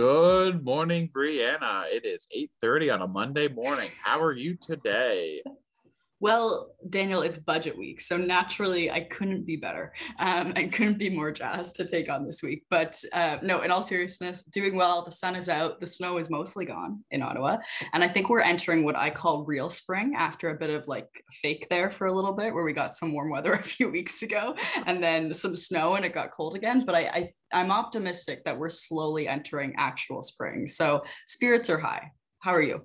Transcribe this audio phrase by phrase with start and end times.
[0.00, 1.84] Good morning, Brianna.
[1.92, 3.90] It is 8:30 on a Monday morning.
[4.02, 5.42] How are you today?
[6.22, 7.98] Well, Daniel, it's budget week.
[7.98, 12.26] So naturally, I couldn't be better um, and couldn't be more jazzed to take on
[12.26, 12.64] this week.
[12.68, 15.02] But uh, no, in all seriousness, doing well.
[15.02, 15.80] The sun is out.
[15.80, 17.56] The snow is mostly gone in Ottawa.
[17.94, 21.08] And I think we're entering what I call real spring after a bit of like
[21.40, 24.22] fake there for a little bit, where we got some warm weather a few weeks
[24.22, 26.84] ago and then some snow and it got cold again.
[26.84, 30.66] But I, I I'm optimistic that we're slowly entering actual spring.
[30.66, 32.12] So spirits are high.
[32.40, 32.82] How are you?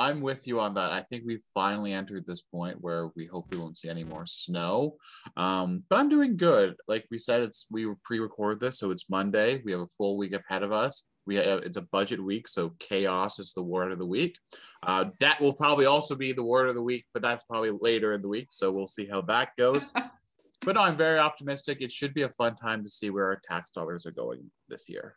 [0.00, 0.90] I'm with you on that.
[0.92, 4.96] I think we've finally entered this point where we hopefully won't see any more snow.
[5.36, 6.74] Um, but I'm doing good.
[6.88, 9.60] Like we said, it's we pre-record this, so it's Monday.
[9.62, 11.04] We have a full week ahead of us.
[11.26, 14.38] We have it's a budget week, so chaos is the word of the week.
[14.82, 18.14] Uh, debt will probably also be the word of the week, but that's probably later
[18.14, 18.48] in the week.
[18.50, 19.86] So we'll see how that goes.
[20.62, 21.78] but no, I'm very optimistic.
[21.80, 24.88] It should be a fun time to see where our tax dollars are going this
[24.88, 25.16] year.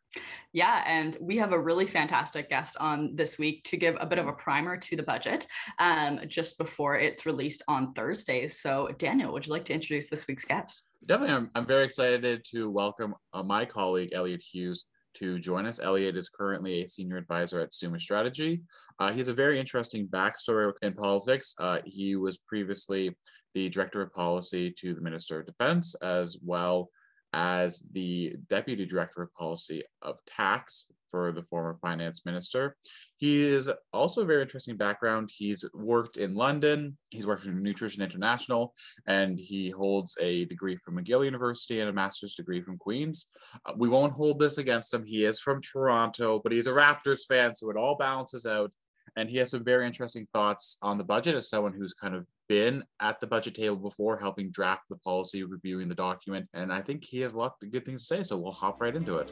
[0.54, 4.20] Yeah, and we have a really fantastic guest on this week to give a bit
[4.20, 5.46] of a primer to the budget
[5.80, 8.60] um, just before it's released on Thursdays.
[8.60, 10.84] So, Daniel, would you like to introduce this week's guest?
[11.06, 11.36] Definitely.
[11.36, 14.86] I'm, I'm very excited to welcome uh, my colleague, Elliot Hughes,
[15.16, 15.80] to join us.
[15.80, 18.62] Elliot is currently a senior advisor at Summa Strategy.
[19.00, 21.54] Uh, he has a very interesting backstory in politics.
[21.60, 23.16] Uh, he was previously
[23.54, 26.90] the director of policy to the Minister of Defense, as well
[27.34, 32.76] as the deputy director of policy of tax for the former finance minister.
[33.18, 35.30] He is also a very interesting background.
[35.32, 38.74] He's worked in London, he's worked in Nutrition International,
[39.06, 43.28] and he holds a degree from McGill University and a master's degree from Queen's.
[43.64, 45.06] Uh, we won't hold this against him.
[45.06, 48.72] He is from Toronto, but he's a Raptors fan, so it all balances out.
[49.16, 52.26] And he has some very interesting thoughts on the budget as someone who's kind of
[52.50, 56.50] been at the budget table before, helping draft the policy, reviewing the document.
[56.56, 58.24] And I think he has a lot of good things to say.
[58.24, 59.32] So we'll hop right into it.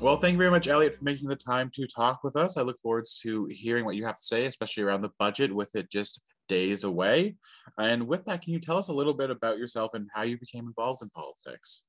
[0.00, 2.56] Well, thank you very much, Elliot, for making the time to talk with us.
[2.56, 5.74] I look forward to hearing what you have to say, especially around the budget with
[5.74, 7.34] it just days away.
[7.78, 10.38] And with that, can you tell us a little bit about yourself and how you
[10.38, 11.82] became involved in politics?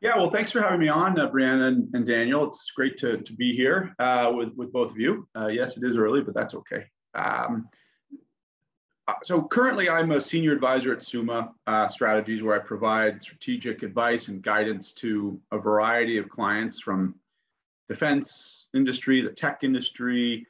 [0.00, 2.46] Yeah, well, thanks for having me on, uh, Brianna and, and, Daniel.
[2.46, 5.26] It's great to, to be here uh, with, with both of you.
[5.36, 6.84] Uh, yes, it is early, but that's okay.
[7.16, 7.68] Um,
[9.22, 14.28] so currently I'm a senior advisor at Summa uh, Strategies where I provide strategic advice
[14.28, 17.14] and guidance to a variety of clients from
[17.88, 20.46] defense industry, the tech industry,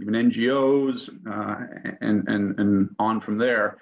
[0.00, 3.78] even NGOs, uh, and, and, and on from there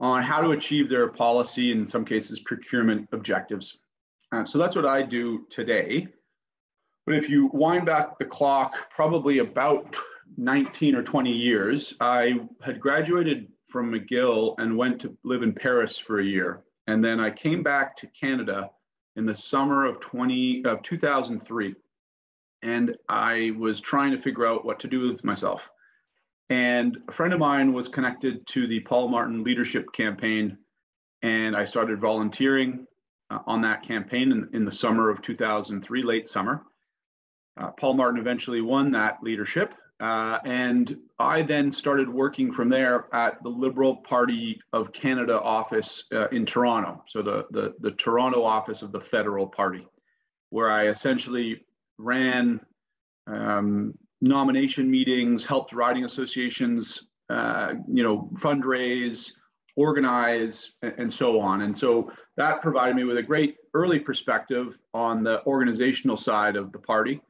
[0.00, 3.78] on how to achieve their policy, in some cases procurement objectives.
[4.32, 6.06] Uh, so that's what I do today.
[7.06, 9.96] But if you wind back the clock, probably about
[10.36, 15.96] 19 or 20 years, I had graduated from McGill and went to live in Paris
[15.96, 16.62] for a year.
[16.86, 18.70] And then I came back to Canada
[19.16, 21.74] in the summer of 20 of 2003.
[22.62, 25.68] And I was trying to figure out what to do with myself.
[26.50, 30.56] And a friend of mine was connected to the Paul Martin leadership campaign.
[31.22, 32.86] And I started volunteering
[33.30, 36.62] uh, on that campaign in, in, the summer of 2003, late summer.
[37.60, 39.74] Uh, Paul Martin eventually won that leadership.
[40.00, 46.04] Uh, and I then started working from there at the Liberal Party of Canada office
[46.12, 47.02] uh, in Toronto.
[47.08, 49.86] So the, the, the Toronto office of the Federal Party,
[50.50, 51.64] where I essentially
[51.98, 52.60] ran
[53.26, 59.32] um, nomination meetings, helped riding associations, uh, you know, fundraise,
[59.76, 61.62] organize, and so on.
[61.62, 66.72] And so that provided me with a great early perspective on the organizational side of
[66.72, 67.20] the party,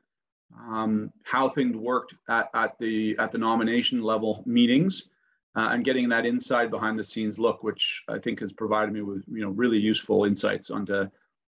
[0.56, 5.08] um, how things worked at, at the at the nomination level meetings,
[5.56, 9.02] uh, and getting that inside behind the scenes look, which I think has provided me
[9.02, 11.08] with you know really useful insights onto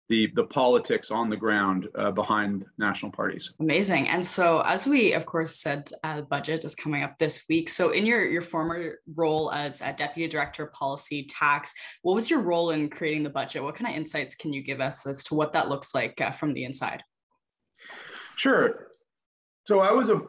[0.08, 3.53] the the politics on the ground uh, behind national parties.
[3.60, 4.09] Amazing.
[4.09, 7.68] And so, as we of course said, uh, budget is coming up this week.
[7.68, 12.30] So, in your your former role as a deputy director of policy tax, what was
[12.30, 13.62] your role in creating the budget?
[13.62, 16.30] What kind of insights can you give us as to what that looks like uh,
[16.30, 17.03] from the inside?
[18.36, 18.88] Sure.
[19.66, 20.22] So, I was a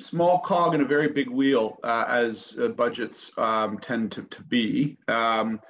[0.00, 4.42] small cog in a very big wheel, uh, as uh, budgets um, tend to, to
[4.42, 4.98] be.
[5.08, 5.60] Um,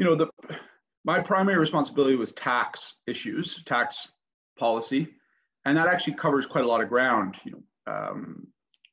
[0.00, 0.28] you know the
[1.04, 4.08] my primary responsibility was tax issues, tax
[4.58, 5.08] policy,
[5.66, 7.36] and that actually covers quite a lot of ground.
[7.44, 8.46] You know, um,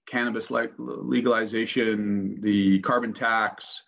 [0.05, 3.81] cannabis like legalization, the carbon tax,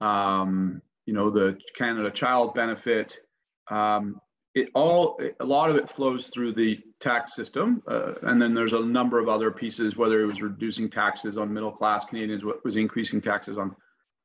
[0.00, 3.18] um, you know, the Canada Child Benefit.
[3.68, 4.20] Um,
[4.54, 8.72] it all a lot of it flows through the tax system, uh, and then there's
[8.72, 9.96] a number of other pieces.
[9.96, 13.74] Whether it was reducing taxes on middle class Canadians, what was increasing taxes on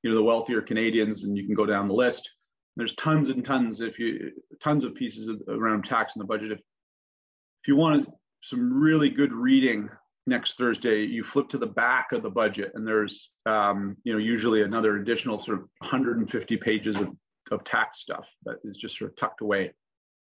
[0.01, 2.29] you know the wealthier Canadians, and you can go down the list.
[2.75, 4.31] There's tons and tons if you
[4.61, 6.51] tons of pieces of, around tax in the budget.
[6.51, 8.07] If if you want
[8.41, 9.89] some really good reading
[10.27, 14.19] next Thursday, you flip to the back of the budget, and there's um, you know
[14.19, 17.09] usually another additional sort of 150 pages of,
[17.51, 19.71] of tax stuff that is just sort of tucked away.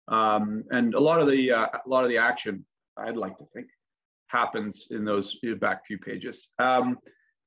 [0.09, 2.65] Um, and a lot of the uh, a lot of the action,
[2.97, 3.67] I'd like to think,
[4.29, 6.49] happens in those back few pages.
[6.59, 6.99] Um,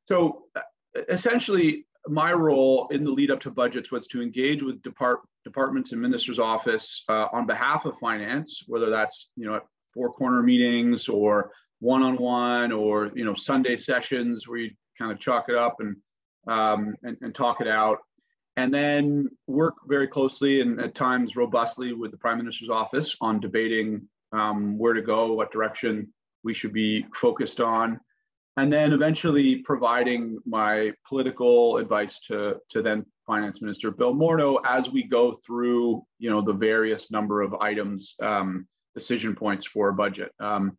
[0.06, 0.62] so uh,
[1.10, 5.92] essentially, my role in the lead up to budgets was to engage with depart departments
[5.92, 9.63] and ministers' office uh, on behalf of finance, whether that's you know at
[9.94, 15.12] four corner meetings or one on one or you know Sunday sessions where you kind
[15.12, 15.96] of chalk it up and
[16.48, 18.00] um, and, and talk it out
[18.57, 23.40] and then work very closely and at times robustly with the prime minister's office on
[23.40, 26.07] debating um, where to go, what direction
[26.44, 28.00] we should be focused on,
[28.57, 34.90] and then eventually providing my political advice to, to then finance minister Bill Morneau as
[34.90, 39.94] we go through, you know, the various number of items, um, decision points for a
[39.94, 40.31] budget.
[40.40, 40.78] Um,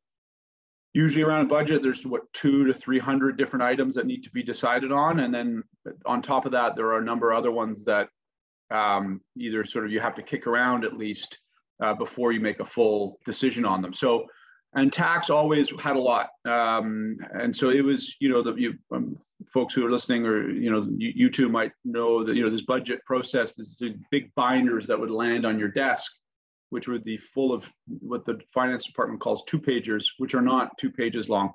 [0.97, 4.43] usually around a budget there's what two to 300 different items that need to be
[4.43, 5.21] decided on.
[5.21, 5.63] And then
[6.07, 8.09] on top of that there are a number of other ones that
[8.71, 11.39] um, either sort of you have to kick around at least
[11.83, 13.93] uh, before you make a full decision on them.
[13.93, 14.27] So
[14.73, 16.31] and tax always had a lot.
[16.47, 19.15] Um, and so it was you know the you, um,
[19.53, 22.51] folks who are listening or you know you, you two might know that you know
[22.51, 26.11] this budget process this big binders that would land on your desk
[26.71, 27.65] which would be full of
[28.01, 31.53] what the finance department calls two pagers, which are not two pages long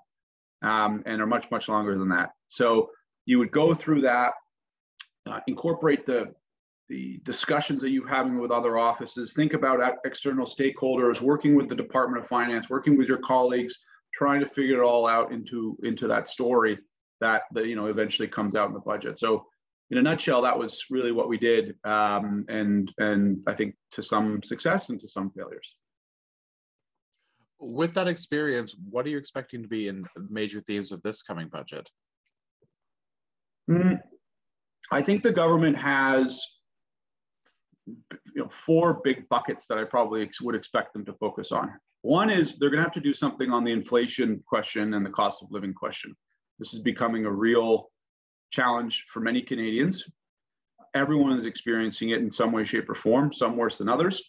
[0.61, 2.31] um, and are much, much longer than that.
[2.47, 2.89] So
[3.25, 4.33] you would go through that,
[5.29, 6.33] uh, incorporate the,
[6.89, 11.75] the discussions that you're having with other offices, think about external stakeholders, working with the
[11.75, 13.77] Department of Finance, working with your colleagues,
[14.13, 16.77] trying to figure it all out into, into that story
[17.21, 19.19] that, that you know eventually comes out in the budget.
[19.19, 19.45] So
[19.91, 24.01] in a nutshell, that was really what we did, um, and and I think to
[24.01, 25.75] some success and to some failures.
[27.59, 31.49] With that experience, what are you expecting to be in major themes of this coming
[31.49, 31.89] budget?
[33.69, 33.99] Mm,
[34.91, 36.41] I think the government has
[37.85, 37.97] you
[38.35, 41.69] know four big buckets that I probably would expect them to focus on.
[42.01, 45.09] One is they're going to have to do something on the inflation question and the
[45.09, 46.15] cost of living question.
[46.59, 47.91] This is becoming a real
[48.51, 50.05] challenge for many Canadians.
[50.93, 54.21] Everyone is experiencing it in some way, shape, or form, some worse than others.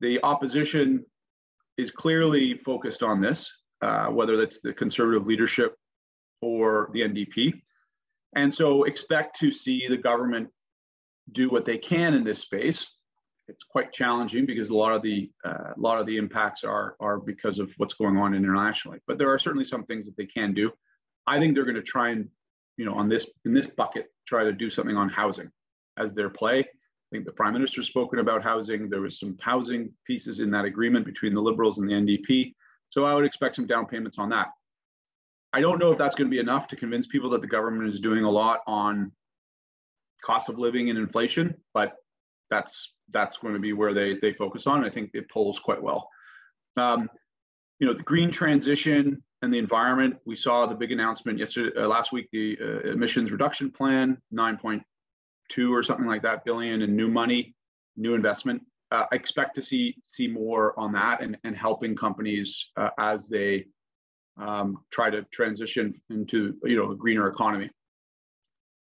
[0.00, 1.04] The opposition
[1.78, 3.50] is clearly focused on this,
[3.80, 5.74] uh, whether that's the conservative leadership
[6.42, 7.62] or the NDP.
[8.36, 10.48] And so expect to see the government
[11.32, 12.96] do what they can in this space.
[13.48, 16.96] It's quite challenging because a lot of the uh, a lot of the impacts are
[17.00, 18.98] are because of what's going on internationally.
[19.06, 20.70] But there are certainly some things that they can do.
[21.26, 22.28] I think they're going to try and
[22.76, 25.50] you know, on this in this bucket, try to do something on housing
[25.98, 26.60] as their play.
[26.60, 28.88] I think the prime minister's spoken about housing.
[28.88, 32.54] There was some housing pieces in that agreement between the Liberals and the NDP.
[32.88, 34.48] So I would expect some down payments on that.
[35.52, 37.92] I don't know if that's going to be enough to convince people that the government
[37.92, 39.12] is doing a lot on
[40.24, 41.94] cost of living and inflation, but
[42.50, 44.84] that's that's going to be where they they focus on.
[44.84, 46.08] I think it polls quite well.
[46.76, 47.10] Um,
[47.78, 50.16] you know, the green transition and the environment.
[50.24, 55.70] We saw the big announcement yesterday, uh, last week, the uh, emissions reduction plan, 9.2
[55.70, 57.54] or something like that billion in new money,
[57.96, 58.62] new investment.
[58.92, 63.26] Uh, I expect to see see more on that and, and helping companies uh, as
[63.26, 63.66] they
[64.38, 67.70] um, try to transition into you know a greener economy.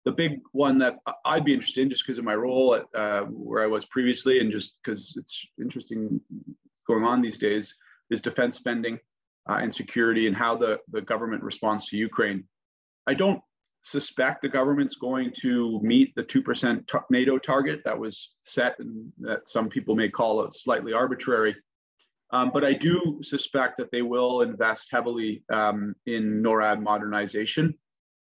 [0.06, 3.26] The big one that I'd be interested in, just because of my role at uh,
[3.26, 6.22] where I was previously, and just because it's interesting
[6.88, 7.76] going on these days,
[8.10, 8.98] is defense spending
[9.50, 12.44] uh, and security and how the, the government responds to Ukraine.
[13.08, 13.42] I don't
[13.84, 19.12] suspect the government's going to meet the 2% t- NATO target that was set and
[19.20, 21.56] that some people may call it slightly arbitrary.
[22.32, 27.74] Um, but I do suspect that they will invest heavily um, in NORAD modernization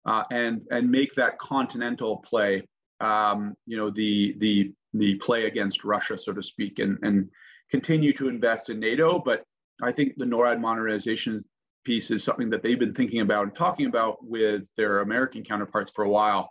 [0.06, 2.62] uh, and, and make that continental play,
[3.00, 7.28] um, you know, the, the, the play against Russia, so to speak, and, and
[7.72, 9.42] continue to invest in NATO, but
[9.82, 11.44] I think the NORAD modernization
[11.84, 15.90] piece is something that they've been thinking about and talking about with their American counterparts
[15.94, 16.50] for a while.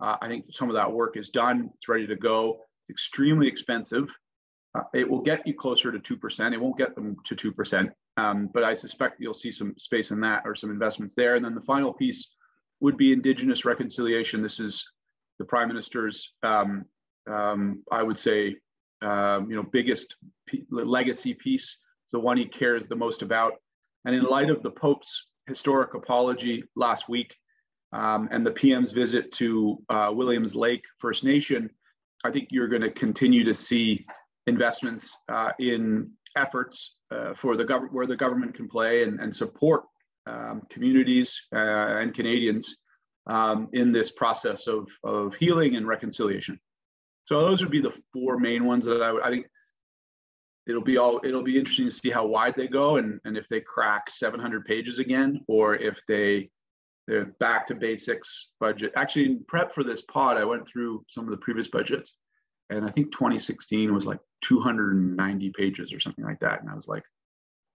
[0.00, 1.70] Uh, I think some of that work is done.
[1.76, 2.60] It's ready to go.
[2.88, 4.08] It's extremely expensive.
[4.76, 6.52] Uh, it will get you closer to 2%.
[6.52, 7.90] It won't get them to 2%.
[8.16, 11.36] Um, but I suspect you'll see some space in that or some investments there.
[11.36, 12.34] And then the final piece
[12.80, 14.42] would be Indigenous reconciliation.
[14.42, 14.84] This is
[15.38, 16.84] the Prime Minister's, um,
[17.30, 18.56] um, I would say,
[19.00, 20.16] um, you know, biggest
[20.70, 21.78] legacy piece
[22.12, 23.54] the one he cares the most about.
[24.04, 27.34] And in light of the Pope's historic apology last week,
[27.92, 31.70] um, and the PM's visit to uh, Williams Lake First Nation,
[32.24, 34.04] I think you're going to continue to see
[34.46, 39.34] investments uh, in efforts uh, for the government where the government can play and, and
[39.34, 39.84] support
[40.26, 41.58] um, communities uh,
[41.98, 42.76] and Canadians
[43.26, 46.58] um, in this process of, of healing and reconciliation.
[47.26, 49.46] So those would be the four main ones that I, would, I think
[50.66, 53.48] it'll be all it'll be interesting to see how wide they go and, and if
[53.48, 56.50] they crack 700 pages again or if they
[57.06, 58.92] they're back to basics budget.
[58.96, 62.14] Actually, in prep for this pod, I went through some of the previous budgets,
[62.70, 66.60] and I think 2016 was like 290 pages or something like that.
[66.60, 67.02] And I was like,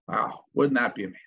[0.08, 1.20] wow, wouldn't that be amazing?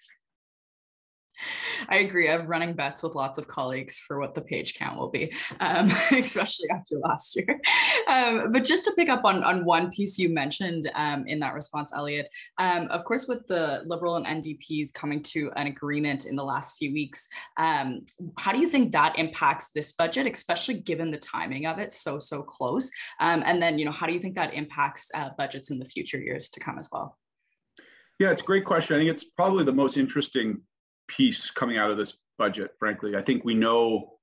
[1.90, 2.30] I agree.
[2.30, 5.34] I have running bets with lots of colleagues for what the page count will be,
[5.60, 7.60] um, especially after last year.
[8.08, 11.54] Um, but just to pick up on, on one piece you mentioned um, in that
[11.54, 16.36] response, Elliot, um, of course, with the Liberal and NDPs coming to an agreement in
[16.36, 18.06] the last few weeks, um,
[18.38, 22.20] how do you think that impacts this budget, especially given the timing of it so,
[22.20, 22.92] so close?
[23.20, 25.86] Um, and then, you know, how do you think that impacts uh, budgets in the
[25.86, 27.18] future years to come as well?
[28.20, 28.96] Yeah, it's a great question.
[28.96, 30.62] I think it's probably the most interesting
[31.16, 33.16] piece coming out of this budget, frankly.
[33.16, 34.14] I think we know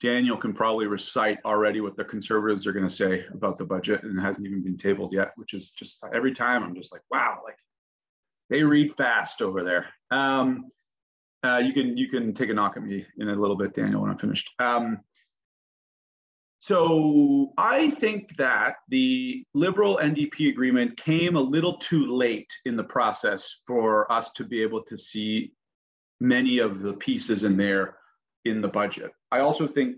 [0.00, 4.02] Daniel can probably recite already what the conservatives are going to say about the budget,
[4.02, 7.02] and it hasn't even been tabled yet, which is just every time I'm just like,
[7.10, 7.56] wow, like
[8.48, 9.86] they read fast over there.
[10.10, 10.70] Um,
[11.42, 14.02] uh, you can you can take a knock at me in a little bit, Daniel,
[14.02, 14.50] when I'm finished.
[14.58, 15.00] Um,
[16.58, 22.84] so I think that the Liberal NDP agreement came a little too late in the
[22.84, 25.52] process for us to be able to see
[26.20, 27.96] many of the pieces in there
[28.44, 29.12] in the budget.
[29.30, 29.96] I also think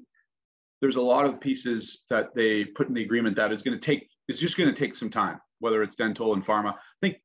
[0.81, 3.85] there's a lot of pieces that they put in the agreement that is going to
[3.85, 6.75] take it's just going to take some time, whether it's dental and pharma.
[6.75, 7.17] I think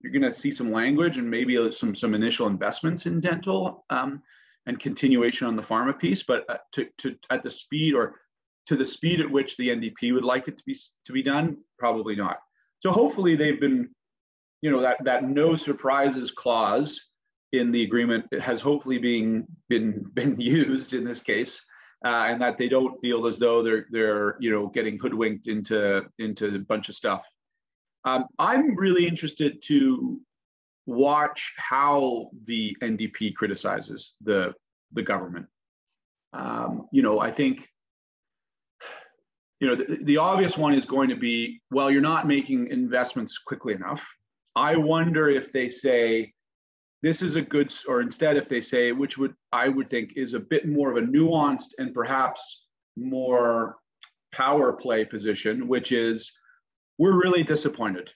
[0.00, 4.22] you're going to see some language and maybe some some initial investments in dental um,
[4.66, 8.16] and continuation on the pharma piece, but uh, to, to at the speed or
[8.66, 11.56] to the speed at which the NDP would like it to be to be done,
[11.78, 12.38] probably not.
[12.80, 13.88] So hopefully they've been,
[14.62, 17.08] you know, that that no surprises clause
[17.52, 21.62] in the agreement has hopefully being been been used in this case,
[22.04, 26.02] uh, and that they don't feel as though they're they're you know getting hoodwinked into
[26.18, 27.24] into a bunch of stuff.
[28.04, 30.20] Um, I'm really interested to
[30.86, 34.54] watch how the NDP criticizes the
[34.92, 35.46] the government.
[36.32, 37.68] Um, you know, I think
[39.60, 43.38] you know the, the obvious one is going to be well, you're not making investments
[43.38, 44.06] quickly enough.
[44.54, 46.32] I wonder if they say
[47.02, 50.34] this is a good, or instead, if they say, which would I would think is
[50.34, 53.76] a bit more of a nuanced and perhaps more
[54.32, 56.30] power play position, which is
[56.98, 58.10] we're really disappointed.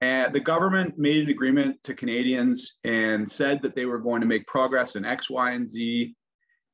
[0.00, 4.26] And the government made an agreement to Canadians and said that they were going to
[4.26, 6.14] make progress in X, Y, and Z,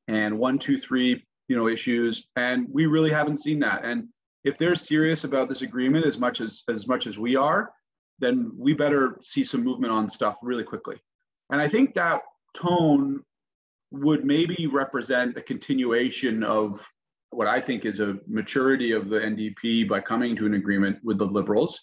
[0.08, 3.84] and one, two, three, you know, issues, and we really haven't seen that.
[3.84, 4.08] And
[4.44, 7.70] if they're serious about this agreement as much as as much as we are,
[8.18, 11.00] then we better see some movement on stuff really quickly.
[11.52, 12.22] And I think that
[12.54, 13.22] tone
[13.92, 16.84] would maybe represent a continuation of
[17.30, 21.18] what I think is a maturity of the NDP by coming to an agreement with
[21.18, 21.78] the Liberals.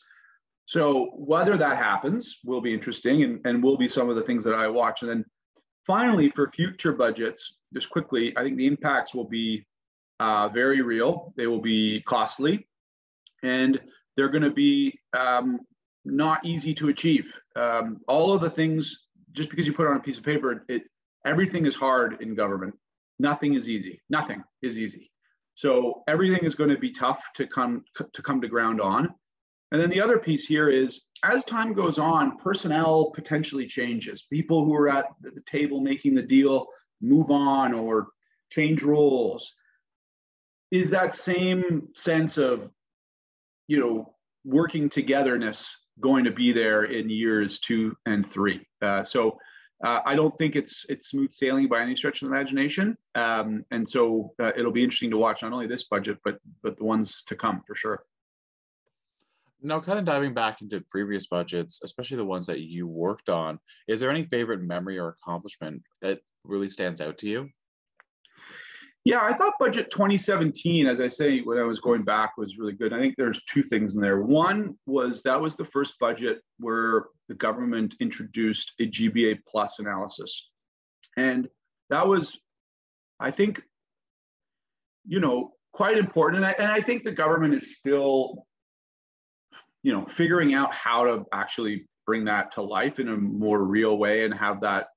[0.65, 4.43] So whether that happens will be interesting and, and will be some of the things
[4.43, 5.01] that I watch.
[5.01, 5.25] And then
[5.85, 9.65] finally, for future budgets, just quickly, I think the impacts will be
[10.19, 11.33] uh, very real.
[11.37, 12.67] They will be costly,
[13.43, 13.79] and
[14.15, 15.59] they're going to be um,
[16.05, 17.39] not easy to achieve.
[17.55, 20.65] Um, all of the things just because you put it on a piece of paper,
[20.67, 20.83] it
[21.25, 22.75] everything is hard in government.
[23.19, 24.01] Nothing is easy.
[24.09, 25.11] Nothing is easy.
[25.55, 27.83] So everything is going to be tough to come
[28.13, 29.13] to come to ground on.
[29.71, 34.23] And then the other piece here is as time goes on, personnel potentially changes.
[34.23, 36.65] People who are at the table making the deal
[37.01, 38.07] move on or
[38.51, 39.53] change roles.
[40.71, 42.69] Is that same sense of,
[43.67, 48.65] you know, working togetherness going to be there in years two and three.
[48.81, 49.37] Uh, so
[49.83, 52.97] uh, I don't think it's it's smooth sailing by any stretch of the imagination.
[53.15, 56.77] Um, and so uh, it'll be interesting to watch not only this budget but but
[56.77, 58.03] the ones to come for sure.
[59.61, 63.59] Now, kind of diving back into previous budgets, especially the ones that you worked on,
[63.89, 67.49] is there any favorite memory or accomplishment that really stands out to you?
[69.09, 72.73] Yeah, I thought budget 2017, as I say, when I was going back, was really
[72.73, 72.93] good.
[72.93, 74.21] I think there's two things in there.
[74.21, 80.51] One was that was the first budget where the government introduced a GBA plus analysis.
[81.17, 81.49] And
[81.89, 82.37] that was,
[83.19, 83.63] I think,
[85.07, 86.43] you know, quite important.
[86.43, 88.45] And I, and I think the government is still,
[89.81, 93.97] you know, figuring out how to actually bring that to life in a more real
[93.97, 94.89] way and have that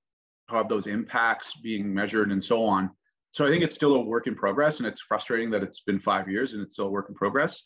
[0.50, 2.90] have those impacts being measured and so on.
[3.32, 5.98] So I think it's still a work in progress, and it's frustrating that it's been
[5.98, 7.62] five years and it's still a work in progress.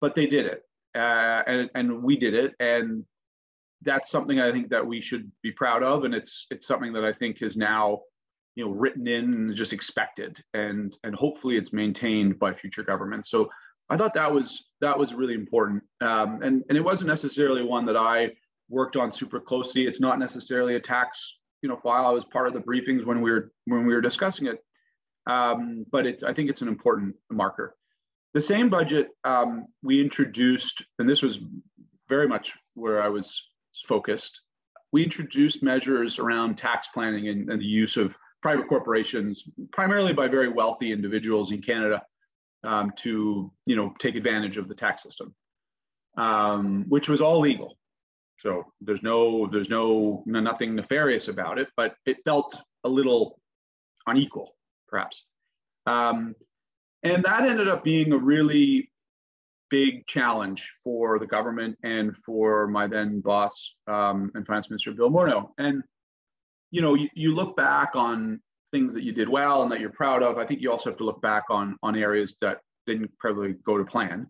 [0.00, 0.62] But they did it,
[0.96, 3.04] uh, and and we did it, and
[3.82, 7.04] that's something I think that we should be proud of, and it's it's something that
[7.04, 8.00] I think is now,
[8.56, 13.30] you know, written in and just expected, and and hopefully it's maintained by future governments.
[13.30, 13.50] So
[13.90, 17.84] I thought that was that was really important, um, and and it wasn't necessarily one
[17.84, 18.30] that I
[18.70, 19.86] worked on super closely.
[19.86, 22.06] It's not necessarily a tax you know file.
[22.06, 24.64] I was part of the briefings when we were when we were discussing it,
[25.26, 27.76] um, but it's I think it's an important marker.
[28.34, 31.38] The same budget um, we introduced, and this was
[32.08, 33.42] very much where I was
[33.86, 34.42] focused.
[34.92, 40.28] We introduced measures around tax planning and, and the use of private corporations, primarily by
[40.28, 42.02] very wealthy individuals in Canada,
[42.64, 45.34] um, to you know take advantage of the tax system,
[46.16, 47.76] um, which was all legal.
[48.38, 53.38] So there's no there's no nothing nefarious about it, but it felt a little
[54.06, 54.54] unequal,
[54.92, 55.24] perhaps.
[55.86, 56.36] Um,
[57.02, 58.92] and that ended up being a really
[59.70, 65.10] big challenge for the government and for my then boss um, and finance minister Bill
[65.10, 65.48] Morneau.
[65.58, 65.82] And
[66.70, 69.90] you know, you, you look back on things that you did well and that you're
[69.90, 70.38] proud of.
[70.38, 73.78] I think you also have to look back on on areas that didn't probably go
[73.78, 74.26] to plan,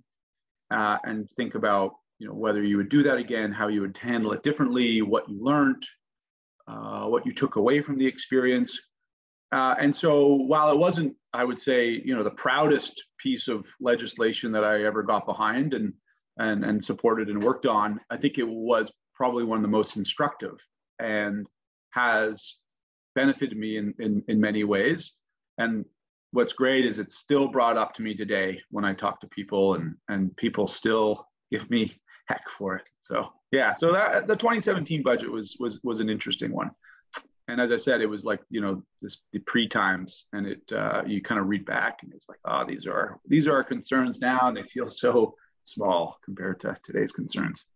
[0.70, 3.96] uh, and think about you know whether you would do that again, how you would
[3.96, 5.84] handle it differently, what you learned,
[6.68, 8.78] uh, what you took away from the experience.
[9.52, 13.66] Uh, and so while it wasn't, I would say, you know, the proudest piece of
[13.80, 15.92] legislation that I ever got behind and
[16.38, 19.96] and and supported and worked on, I think it was probably one of the most
[19.96, 20.58] instructive
[20.98, 21.46] and
[21.90, 22.56] has
[23.14, 25.12] benefited me in in, in many ways.
[25.58, 25.84] And
[26.30, 29.74] what's great is it's still brought up to me today when I talk to people
[29.74, 31.94] and and people still give me
[32.28, 32.88] heck for it.
[33.00, 36.70] So yeah, so that the 2017 budget was was was an interesting one
[37.48, 40.72] and as I said, it was like you know this the pre times, and it
[40.72, 43.64] uh, you kind of read back, and it's like, oh, these are these are our
[43.64, 47.66] concerns now, and they feel so small compared to today's concerns.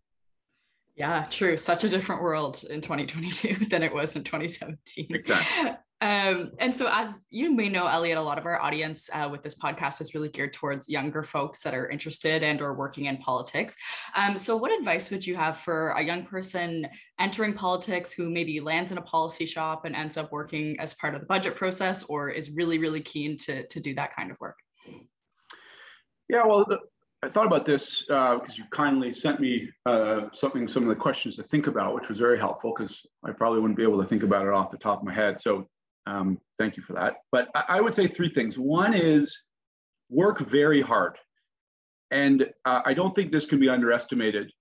[0.96, 1.56] Yeah, true.
[1.56, 5.08] Such a different world in 2022 than it was in 2017.
[5.10, 5.76] Exactly.
[6.02, 9.42] Um, and so, as you may know, Elliot, a lot of our audience uh, with
[9.42, 13.16] this podcast is really geared towards younger folks that are interested and or working in
[13.16, 13.76] politics.
[14.14, 16.86] Um, so, what advice would you have for a young person
[17.18, 21.14] entering politics who maybe lands in a policy shop and ends up working as part
[21.14, 24.38] of the budget process, or is really, really keen to to do that kind of
[24.38, 24.58] work?
[26.28, 26.78] Yeah, well, the,
[27.22, 30.94] I thought about this because uh, you kindly sent me uh, something, some of the
[30.94, 34.06] questions to think about, which was very helpful because I probably wouldn't be able to
[34.06, 35.40] think about it off the top of my head.
[35.40, 35.66] So
[36.06, 37.16] um, thank you for that.
[37.32, 38.56] But I, I, would say three things.
[38.56, 39.42] One is
[40.08, 41.18] work very hard.
[42.10, 44.52] And uh, I don't think this can be underestimated.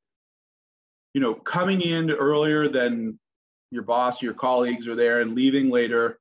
[1.14, 3.20] You know, coming in earlier than
[3.72, 6.20] your boss, your colleagues are there and leaving later,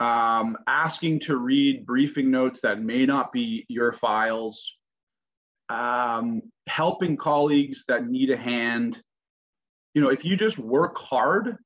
[0.00, 4.70] um, asking to read briefing notes that may not be your files,
[5.70, 9.02] um, helping colleagues that need a hand.
[9.94, 11.56] You know, if you just work hard,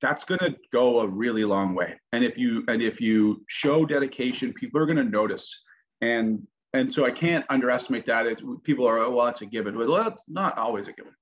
[0.00, 1.98] that's going to go a really long way.
[2.12, 5.62] And if you and if you show dedication people are going to notice.
[6.00, 8.26] And and so i can't underestimate that.
[8.26, 9.76] It, people are oh, well that's a given.
[9.76, 11.12] Well that's not always a given.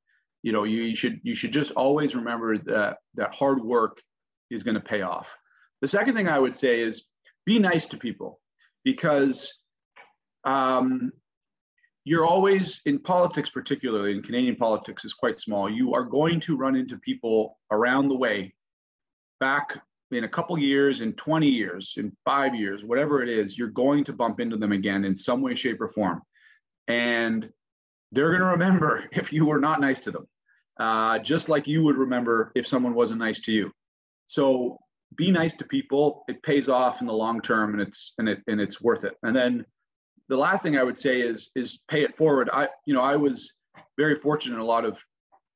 [0.43, 4.01] You know you, you should you should just always remember that that hard work
[4.51, 5.29] is going to pay off.
[5.81, 7.05] The second thing i would say is
[7.45, 8.41] be nice to people
[8.85, 9.53] because
[10.45, 11.13] um,
[12.05, 16.57] you're always in politics particularly in canadian politics is quite small you are going to
[16.57, 18.55] run into people around the way
[19.41, 19.79] back
[20.11, 24.05] in a couple years, in 20 years, in five years, whatever it is, you're going
[24.05, 26.23] to bump into them again in some way, shape, or form.
[26.87, 27.51] And
[28.13, 30.29] they're going to remember if you were not nice to them,
[30.79, 33.73] uh, just like you would remember if someone wasn't nice to you.
[34.27, 34.79] So
[35.17, 36.25] be nice to people.
[36.29, 39.15] It pays off in the long term, and it's and it and it's worth it.
[39.23, 39.65] And then
[40.29, 42.51] the last thing I would say is is pay it forward.
[42.53, 43.53] I you know I was
[43.97, 44.57] very fortunate.
[44.57, 45.01] In a lot of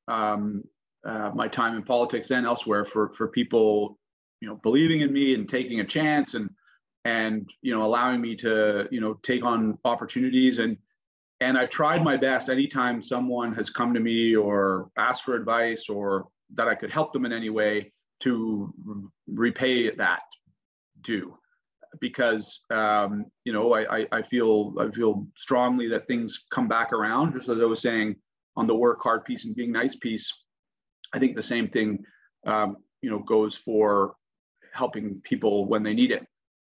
[0.07, 0.63] um,
[1.05, 3.97] uh, my time in politics and elsewhere for for people
[4.39, 6.49] you know believing in me and taking a chance and
[7.05, 10.59] and you know allowing me to you know take on opportunities.
[10.59, 10.77] And
[11.39, 15.89] and I've tried my best anytime someone has come to me or asked for advice
[15.89, 20.21] or that I could help them in any way to repay that
[21.01, 21.35] due.
[21.99, 27.33] Because um, you know I, I feel I feel strongly that things come back around
[27.33, 28.15] just as I was saying
[28.55, 30.31] on the work hard piece and being nice piece
[31.13, 32.05] I think the same thing,
[32.45, 34.15] um, you know, goes for
[34.73, 36.25] helping people when they need it.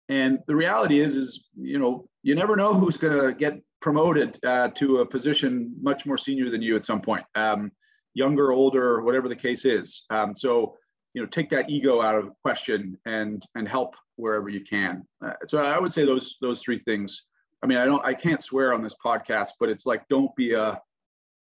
[0.09, 4.38] And the reality is, is you know, you never know who's going to get promoted
[4.44, 7.70] uh, to a position much more senior than you at some point, um,
[8.14, 10.05] younger, older, whatever the case is.
[10.11, 10.76] Um, so,
[11.14, 15.07] you know, take that ego out of question and and help wherever you can.
[15.24, 17.26] Uh, so I would say those those three things.
[17.64, 20.52] I mean, I don't, I can't swear on this podcast, but it's like, don't be
[20.55, 20.81] a,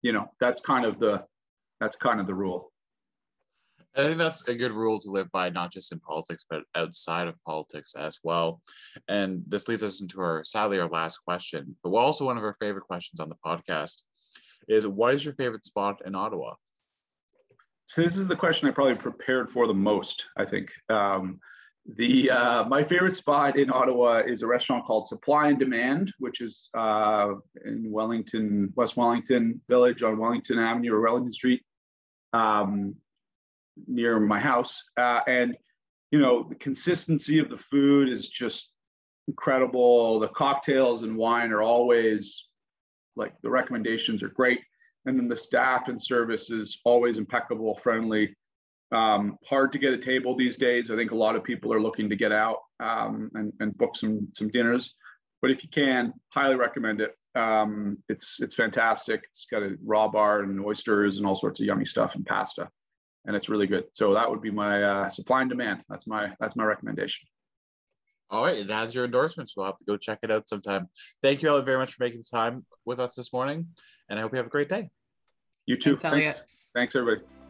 [0.04, 1.26] you know, that's kind of the,
[1.82, 2.72] that's kind of the rule.
[3.96, 7.28] I think that's a good rule to live by, not just in politics, but outside
[7.28, 8.62] of politics as well.
[9.08, 12.56] And this leads us into our, sadly, our last question, but also one of our
[12.56, 14.02] favorite questions on the podcast
[14.68, 16.54] is what is your favorite spot in Ottawa?
[17.86, 20.72] So this is the question I probably prepared for the most, I think.
[20.90, 21.40] Um,
[21.98, 26.40] the uh, my favorite spot in Ottawa is a restaurant called Supply and Demand, which
[26.40, 27.34] is uh,
[27.66, 31.62] in Wellington, West Wellington Village on Wellington Avenue or Wellington Street.
[32.32, 32.96] Um,
[33.88, 34.84] near my house.
[34.98, 35.56] Uh, and,
[36.12, 38.72] you know, the consistency of the food is just
[39.28, 40.20] incredible.
[40.20, 42.46] The cocktails and wine are always
[43.16, 44.62] like the recommendations are great.
[45.06, 48.36] And then the staff and service is always impeccable, friendly.
[48.92, 50.92] Um, hard to get a table these days.
[50.92, 53.96] I think a lot of people are looking to get out um, and, and book
[53.96, 54.94] some some dinners.
[55.42, 57.16] But if you can, highly recommend it.
[57.36, 59.24] Um, it's it's fantastic.
[59.30, 62.70] It's got a raw bar and oysters and all sorts of yummy stuff and pasta
[63.26, 63.86] and it's really good.
[63.94, 65.84] So that would be my uh, supply and demand.
[65.90, 67.28] That's my that's my recommendation.
[68.30, 69.56] All right, it has your endorsements.
[69.56, 70.88] We'll have to go check it out sometime.
[71.22, 73.68] Thank you all very much for making the time with us this morning,
[74.10, 74.90] and I hope you have a great day.
[75.66, 75.96] You too.
[75.96, 76.42] Thanks, Thanks,
[76.74, 77.43] Thanks everybody.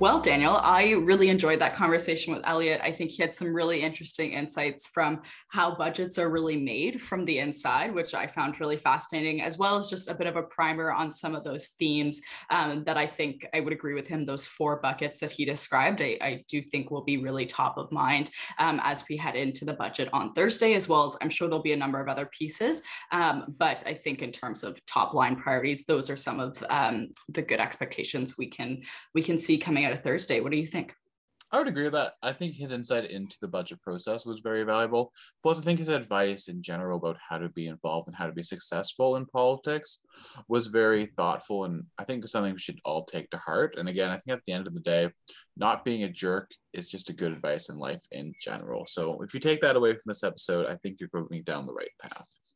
[0.00, 2.80] Well, Daniel, I really enjoyed that conversation with Elliot.
[2.82, 7.24] I think he had some really interesting insights from how budgets are really made from
[7.24, 10.42] the inside, which I found really fascinating, as well as just a bit of a
[10.42, 14.26] primer on some of those themes um, that I think I would agree with him.
[14.26, 17.92] Those four buckets that he described, I, I do think will be really top of
[17.92, 21.46] mind um, as we head into the budget on Thursday, as well as I'm sure
[21.46, 22.82] there'll be a number of other pieces.
[23.12, 27.10] Um, but I think in terms of top line priorities, those are some of um,
[27.28, 28.82] the good expectations we can
[29.14, 30.40] we can see coming coming out of Thursday.
[30.40, 30.94] What do you think?
[31.52, 32.14] I would agree with that.
[32.22, 35.12] I think his insight into the budget process was very valuable.
[35.40, 38.32] Plus, I think his advice in general about how to be involved and how to
[38.32, 40.00] be successful in politics
[40.48, 41.64] was very thoughtful.
[41.64, 43.76] And I think something we should all take to heart.
[43.78, 45.10] And again, I think at the end of the day,
[45.56, 48.84] not being a jerk is just a good advice in life in general.
[48.86, 51.74] So if you take that away from this episode, I think you're going down the
[51.74, 52.53] right path.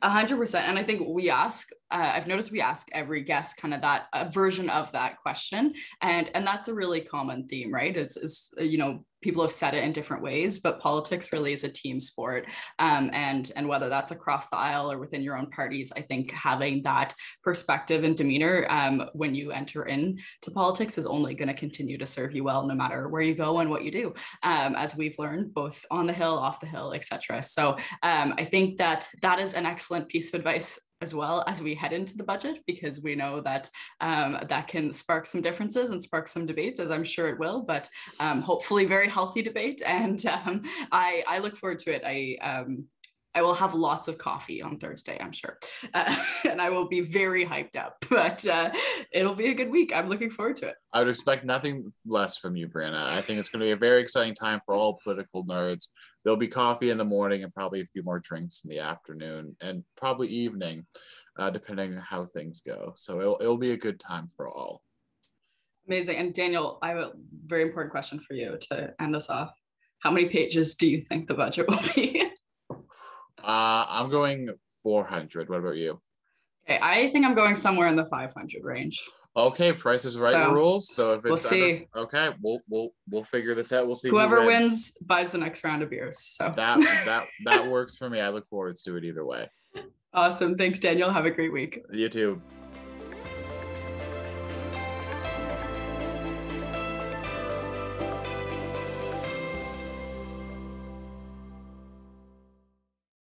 [0.00, 0.68] A hundred percent.
[0.68, 4.32] And I think we ask, uh, I've noticed we ask every guest kind of that
[4.32, 5.74] version of that question.
[6.00, 7.96] And, and that's a really common theme, right?
[7.96, 11.64] Is, is, you know, people have said it in different ways, but politics really is
[11.64, 12.46] a team sport.
[12.78, 16.30] Um, and, and whether that's across the aisle or within your own parties, I think
[16.32, 21.54] having that perspective and demeanor um, when you enter into politics is only going to
[21.54, 24.74] continue to serve you well, no matter where you go and what you do, um,
[24.76, 27.42] as we've learned both on the hill, off the hill, etc.
[27.42, 31.60] So um, I think that that is an excellent piece of advice as well as
[31.60, 33.68] we head into the budget because we know that
[34.00, 37.60] um, that can spark some differences and spark some debates as i'm sure it will
[37.60, 37.88] but
[38.20, 42.84] um, hopefully very healthy debate and um, I, I look forward to it i um,
[43.34, 45.58] I will have lots of coffee on Thursday, I'm sure.
[45.94, 46.14] Uh,
[46.48, 48.70] and I will be very hyped up, but uh,
[49.12, 49.94] it'll be a good week.
[49.94, 50.76] I'm looking forward to it.
[50.92, 53.06] I would expect nothing less from you, Brianna.
[53.08, 55.88] I think it's going to be a very exciting time for all political nerds.
[56.22, 59.56] There'll be coffee in the morning and probably a few more drinks in the afternoon
[59.60, 60.86] and probably evening,
[61.38, 62.92] uh, depending on how things go.
[62.94, 64.82] So it'll, it'll be a good time for all.
[65.88, 66.16] Amazing.
[66.16, 67.12] And Daniel, I have a
[67.46, 69.52] very important question for you to end us off.
[69.98, 72.28] How many pages do you think the budget will be?
[73.44, 74.48] Uh, I'm going
[74.84, 75.48] 400.
[75.48, 76.00] What about you?
[76.64, 79.02] Okay, I think I'm going somewhere in the 500 range.
[79.34, 80.94] Okay, Price is Right so, rules.
[80.94, 81.88] So if it's we'll see.
[81.94, 83.86] Under, okay, we'll we'll we'll figure this out.
[83.86, 84.10] We'll see.
[84.10, 84.62] Whoever who wins.
[84.62, 86.18] wins buys the next round of beers.
[86.18, 88.20] So that that that works for me.
[88.20, 89.48] I look forward to it either way.
[90.12, 90.56] Awesome.
[90.56, 91.10] Thanks, Daniel.
[91.10, 91.80] Have a great week.
[91.90, 92.42] You too.